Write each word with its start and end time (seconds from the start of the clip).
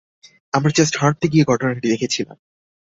আমরা 0.53 0.71
জাস্ট 0.77 0.95
হাঁটতে 0.97 1.25
গিয়ে 1.27 1.43
ঘটনাটি 1.43 1.87
দেখেছিলাম। 1.87 2.37